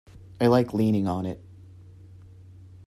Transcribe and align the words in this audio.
I 0.39 0.47
like 0.47 0.73
leaning 0.73 1.07
on 1.07 1.27
it. 1.27 1.39